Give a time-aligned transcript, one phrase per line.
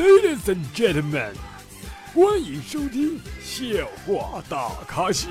[0.00, 1.34] Ladies and gentlemen，
[2.14, 3.66] 欢迎收听笑
[4.06, 5.28] 话大咖秀。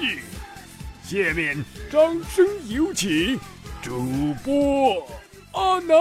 [1.03, 1.99] 下面掌
[2.29, 3.39] 声有请
[3.81, 5.07] 主播
[5.53, 5.95] 阿南。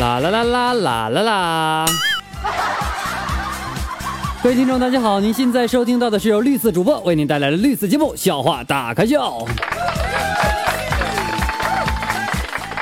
[0.00, 1.86] 啦啦啦啦啦啦啦！
[4.42, 9.18] 各位听众，大家好，您现在收听到的是由绿色主播为您带来的绿色节目《笑话大咖秀》。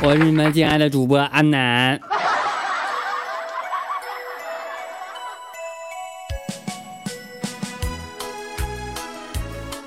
[0.01, 2.01] 我是你们敬爱的主播安南。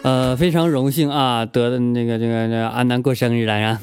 [0.04, 3.80] 呃，非常荣幸啊，得的那个这个这个安南过生日了呀！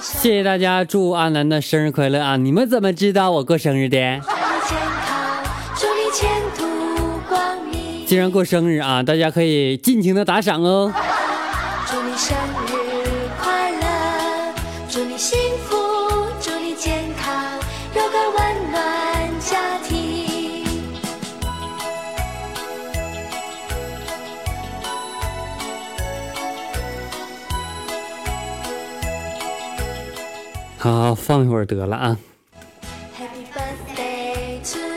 [0.00, 2.36] 谢谢大家，祝安南的生日快乐啊！
[2.36, 4.20] 你们怎么知道我过生日的？
[8.06, 10.92] 既然过生日啊，大家可以尽情的打赏哦。
[11.88, 12.65] 祝你生日
[30.78, 32.18] 好好放一会儿得了啊。
[33.18, 34.95] Happy birthday to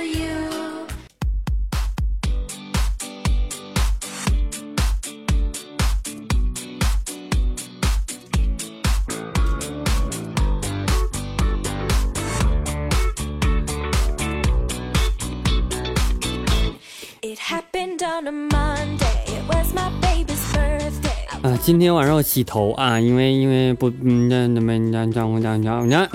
[21.70, 26.08] 今天晚上我洗头啊，因为因为不，嗯，那那你讲讲讲讲讲，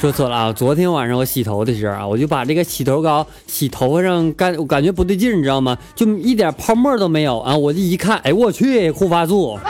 [0.00, 0.50] 说错了啊！
[0.50, 5.76] 昨天晚上我洗头的时候啊，我就把这个洗头膏洗头发上干，我感觉不对劲，你知道吗？
[5.94, 7.54] 就一点泡沫都没有啊！
[7.54, 9.60] 我这一看，哎，我去，护发素！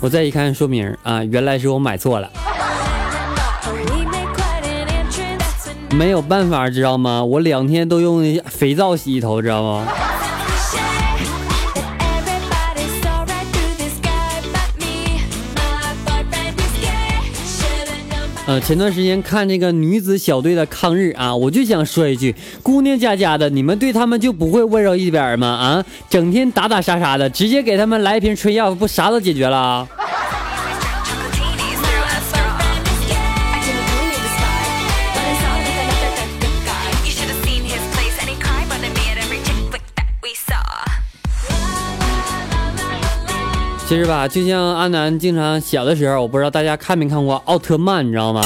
[0.00, 2.30] 我再一看说明啊，原来是我买错了。
[5.96, 7.22] 没有办法，知道吗？
[7.22, 9.86] 我两天都用肥皂洗头，知道吗？
[18.46, 22.34] 呃，前段时间看那个女子小队的抗日啊，我就想说一句：
[22.64, 25.46] 姑娘家家的，你们对他们就不会温柔一点吗？
[25.46, 29.86] 啊，整天打打杀杀的，直接给他们来一瓶春药，不啥都解决了？
[43.90, 48.40] 其实吧，就像阿南经常小的时候，我不知道大家看没看过奥特曼，你知道吗？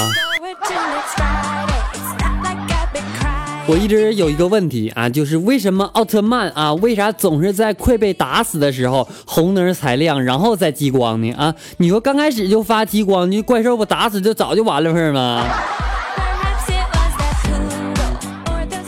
[3.66, 11.30] 我一直有一个问题啊，就是为什么奥特曼啊，为啥总是在快被打死的时候红灯才亮，然后再激光呢？
[11.34, 15.46] 啊，你说刚开始就发激光，你怪兽不打死就早就完了是吗？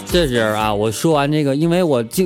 [0.09, 2.25] 这时候啊，我说完这个，因为我就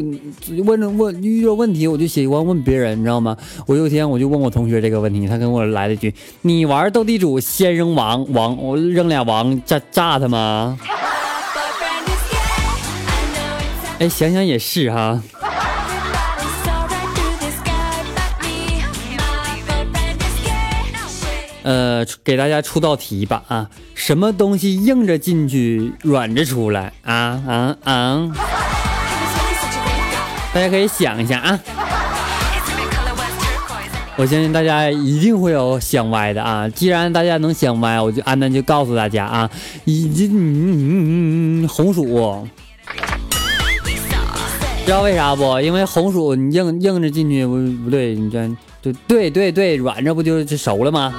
[0.65, 3.37] 问问遇到问题，我就喜欢问别人，你知道吗？
[3.67, 10.79] 我有一天我就问我同学这个问题，他跟我来了一句：“你玩斗地主先扔王王，我扔俩王炸炸他吗？
[13.99, 15.21] ”哎，想想也是哈。
[21.63, 23.69] 呃，给大家出道题吧啊！
[23.95, 27.15] 什么东西硬着进去，软着出来啊
[27.47, 28.31] 啊啊！
[30.53, 31.61] 大家可以想一下啊！
[34.17, 36.69] 我相信大家一定会有想歪的啊！
[36.69, 39.51] 既然大家能想歪，我就安南就告诉大家啊，
[39.85, 42.47] 已经红薯，
[44.85, 45.61] 知道为啥不？
[45.61, 47.55] 因为红薯你硬硬着进去不
[47.85, 48.51] 不对，你这
[48.83, 51.15] 对对对对，软着不就就熟了吗？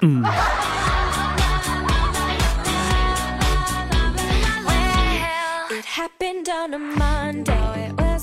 [0.00, 0.24] 嗯。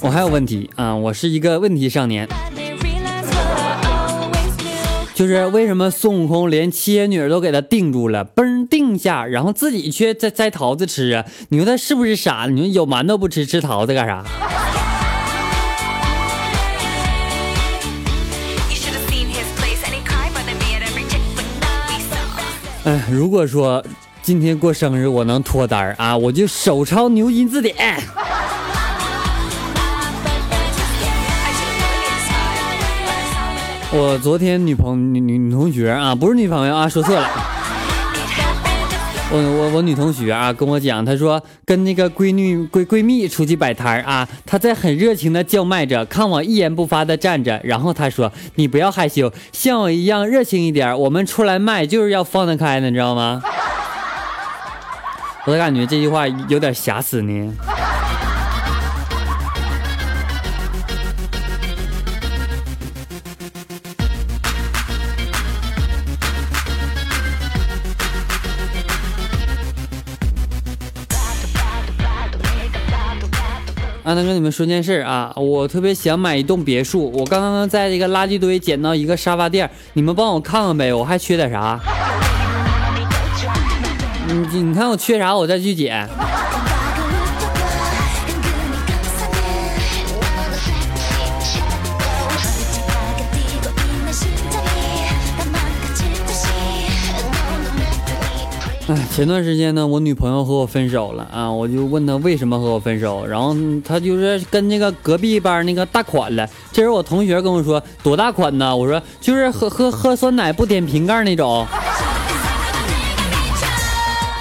[0.01, 2.27] 我还有问题啊，我是一个问题少年，
[5.15, 11.25] 就是为什么孙悟空连七仙女都给他定住了，嘣定下，然后自己却在摘桃子吃啊？
[11.49, 12.45] 你说他是不是傻？
[12.47, 14.23] 你说有馒头不吃，吃桃子干啥？
[22.85, 23.83] 哎，如果说
[24.21, 27.75] 今天过生日我能脱单啊，我就手抄牛津字典。
[33.91, 37.54] 我昨天女朋女女女同学啊，不是女朋友啊，说错了。
[39.31, 53.41] 我我我女同学啊跟我讲，她说跟那个闺女闺闺蜜出去摆摊啊，她在很热情的叫卖着，看我一言不发的站着，然后她说你不要害羞，像我一样热情一点，我们出来卖就是要放得开的，你知道吗？
[55.47, 57.53] 我感觉这句话有点瑕疵呢。
[74.05, 81.79] 啊，那跟你们说件事啊，我特别想买一栋别墅，我刚刚在这个垃圾堆捡到一个沙发垫，你们帮我看看呗，我还缺点啥？
[84.27, 86.07] 你你看我缺啥，我再去捡。
[99.11, 103.55] 前段时间呢，我女朋友和我分手了啊，我就问她为什么和我分手，然后
[103.85, 106.47] 她就是跟那个隔壁班那个大款了。
[106.71, 108.75] 这时我同学跟我说多大款呢？
[108.75, 111.65] 我说就是喝喝喝酸奶不舔瓶盖那种。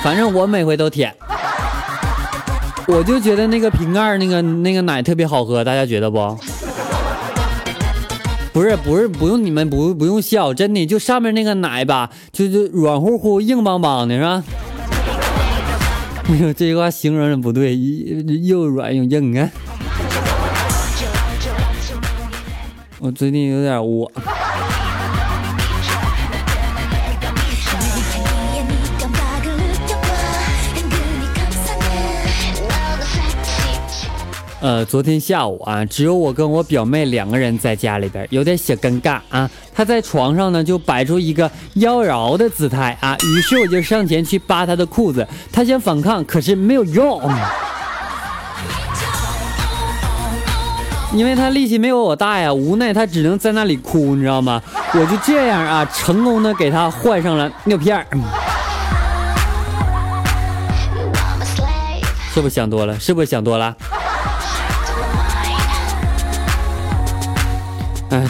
[0.03, 1.15] 反正我每回都舔，
[2.87, 6.37] 我就觉得那个瓶盖那个那个奶特别好喝，大家觉得不？
[8.55, 14.45] 不是不是，不用你们不不用笑，真的就上面那个奶吧，就就软乎乎、硬邦邦的，是吧？
[16.29, 17.77] 哎呦，这句话形容的不对，
[18.45, 19.51] 又软又硬啊！
[23.01, 24.11] 我最近有点窝。
[34.65, 39.51] 呃，昨天下午啊，只有我跟我表妹两个人在家里边，有点小尴尬啊。
[39.75, 43.15] 她在床上呢，就摆出一个妖娆的姿态啊。
[43.23, 47.21] 于是我就上前去扒她的裤子，她想反抗，可是没有用，
[51.13, 52.51] 因为她力气没有我大呀。
[52.51, 54.63] 无奈她只能在那里哭，你知道吗？
[54.95, 58.07] 我就这样啊，成功的给她换上了尿片儿。
[62.33, 62.99] 是不是想多了？
[62.99, 63.77] 是不是想多了？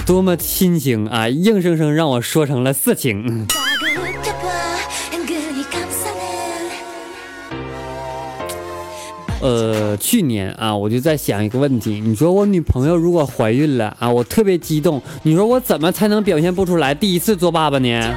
[0.07, 1.29] 多么亲情啊！
[1.29, 3.47] 硬生生让我说成了色情。
[9.41, 18.15] 呃，去年啊，我就在想一个问题，你说我女朋友如果怀孕了啊，我特别激动，你说我怎么才能表现不出来第一次做爸爸呢？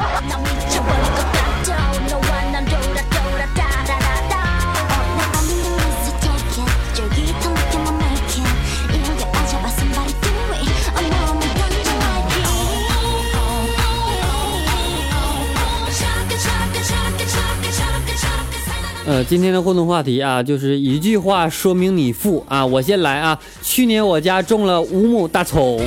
[19.08, 22.66] 呃，今天的互动话题啊，就是一句话说明你富啊。
[22.66, 25.80] 我先来啊，去年我家种了五亩大葱，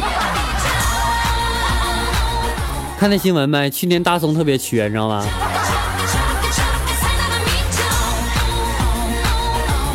[2.98, 3.68] 看那新闻没？
[3.68, 5.22] 去年大葱特别缺，你知道吗？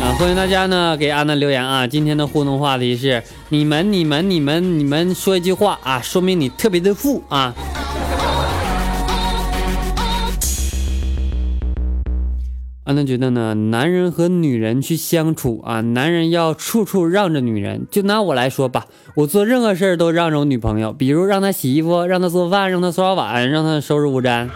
[0.00, 1.84] 啊，欢迎大家呢给阿南留言啊。
[1.84, 7.52] 今天的互动话题是：你们、你们、你们、你们说一句话啊，说明你特别的富啊。
[12.86, 17.84] 安娜觉得呢，男人和女人去相处啊，男人要处处让着女人。
[17.90, 24.48] 就拿我来说吧，我做任何事儿都让着我女朋友，比如让她洗衣服，让她做饭，让她刷碗，让她收拾屋簪。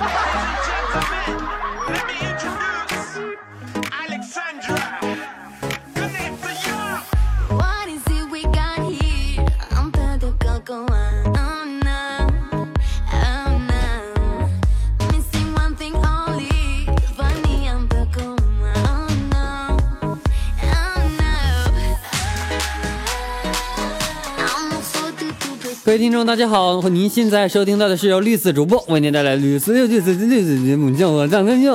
[25.90, 26.80] 各位听众，大家好！
[26.82, 31.75] 您现在收听到的是由绿色主播为您带来绿色绿色绿色节目，叫我张根秀。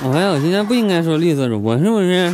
[0.00, 2.32] 我发现我今天不应该说绿色主播，是不是？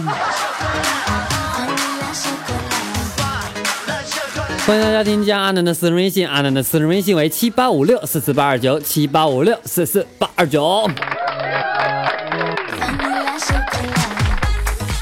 [4.66, 10.86] 欢迎大家添加阿南的私人微信，阿南的私人微信为七八五六四四八二九七八五六四四八二九。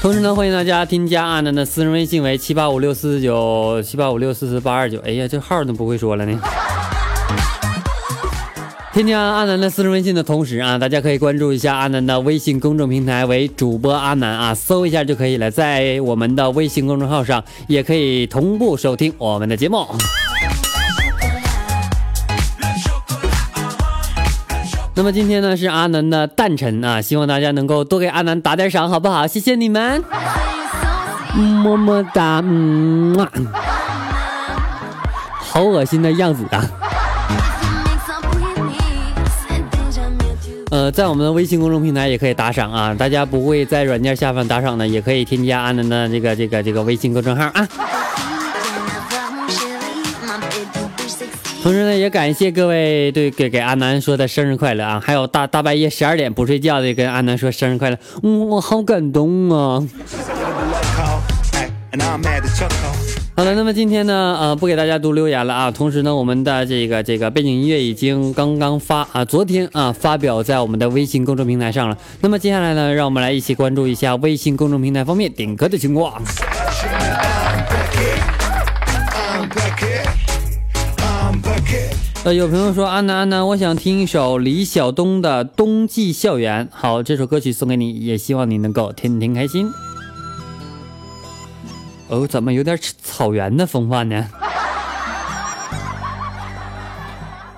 [0.01, 4.97] 同时呢，欢迎大家添加阿南的私人微信为七八五六四四九七八五六四四八二九。
[4.99, 6.39] 哎呀，这号怎么不会说了呢？
[8.93, 15.51] 添加阿南的私人微信的同时啊，大家可以关注一下阿南的微信公众平台为主播阿南啊，搜一下就可以了。
[15.51, 19.85] 在我们的微信公众号上，也可以同步收听我们的节目。
[24.99, 29.25] 那么今天呢是阿南的诞辰啊，希望大家能够多给阿南打点赏，好不好？
[29.25, 30.03] 谢谢你们，
[31.37, 33.15] 么么哒，嗯，
[35.37, 36.65] 好恶心的样子啊。
[40.69, 47.65] 呃，在我们的微信公众平台也可以打赏啊，大家不会在软件下方打赏的，也可以添加阿南的这个这个这个微信公众号啊。
[51.61, 59.85] 同时呢，也感谢各位对给给阿南说的生日快乐啊，还有大大半夜十二点不睡觉的跟阿南说生日快乐，嗯，我好感动啊。
[63.35, 65.69] 好了，那么今天呢，呃，不给大家读留言了啊。
[65.69, 71.97] 同时呢，我们的这个这个背景音乐已经刚刚发啊，昨天啊发表在我们的微信公众平台上了。
[72.21, 76.21] 那么接下来呢，让我们来一起关注一下微信公众平台方面点歌的情况。
[82.25, 86.65] 呃，有朋友说安南安南，我想听一首李晓东的《冬季校园》。
[86.71, 89.71] 好，这首歌曲送给你，也希望你能够天天开心。
[92.09, 94.27] 哦，怎么有点草原的风范呢？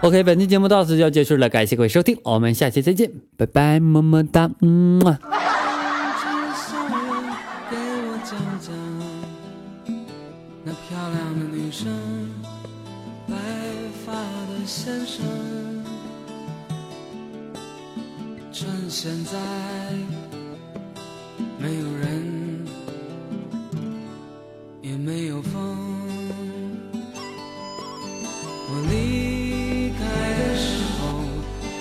[0.01, 5.01] OK，本期节目到此就要结束了，感谢各位收听，我们下期再见，拜拜，么么哒，嗯。
[28.73, 30.01] 我离开
[30.39, 30.63] 的时
[30.95, 31.01] 候，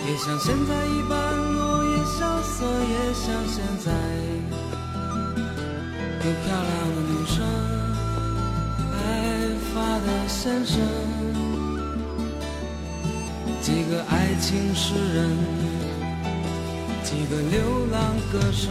[0.09, 1.15] 也像现在一般
[1.55, 3.87] 落叶萧瑟，也像现在。
[6.23, 7.39] 有漂亮的女生，
[8.91, 8.93] 白
[9.73, 10.77] 发的先生，
[13.63, 15.19] 几个爱情诗人，
[17.05, 17.97] 几个流浪
[18.33, 18.69] 歌手，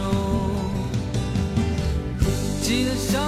[2.60, 3.18] 记得校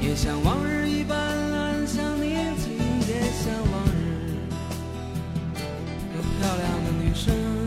[0.00, 2.72] 也像往日一般安详宁静，
[3.06, 4.34] 也像往日
[6.14, 7.59] 有漂亮的女生。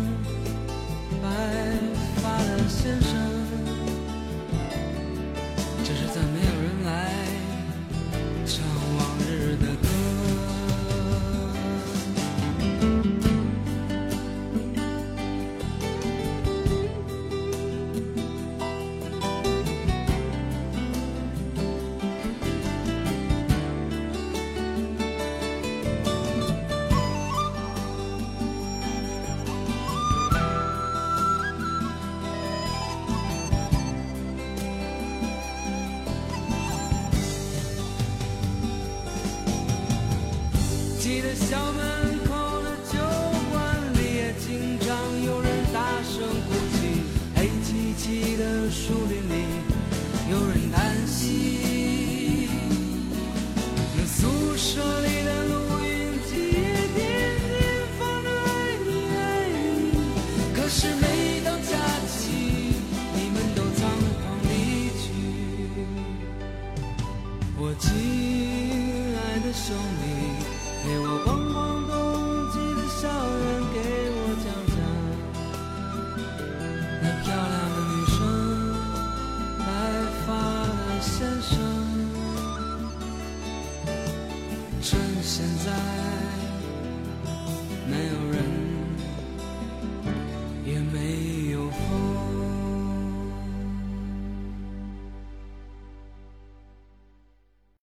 [48.73, 49.02] 树